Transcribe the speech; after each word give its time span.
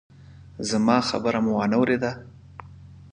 زما 0.69 0.97
خبره 1.09 1.39
مو 1.45 1.51
وانه 1.57 1.77
ورېده! 1.81 2.11